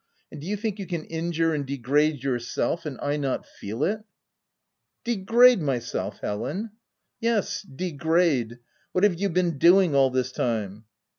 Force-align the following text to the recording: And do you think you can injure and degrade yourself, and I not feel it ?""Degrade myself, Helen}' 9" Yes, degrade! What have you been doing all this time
And 0.31 0.41
do 0.41 0.47
you 0.47 0.57
think 0.57 0.79
you 0.79 0.87
can 0.87 1.03
injure 1.05 1.53
and 1.53 1.63
degrade 1.63 2.23
yourself, 2.23 2.87
and 2.87 2.97
I 3.03 3.17
not 3.17 3.45
feel 3.45 3.83
it 3.83 3.99
?""Degrade 5.03 5.61
myself, 5.61 6.17
Helen}' 6.21 6.61
9" 6.61 6.71
Yes, 7.19 7.61
degrade! 7.61 8.57
What 8.93 9.03
have 9.03 9.21
you 9.21 9.29
been 9.29 9.59
doing 9.59 9.93
all 9.93 10.09
this 10.09 10.31
time 10.31 10.85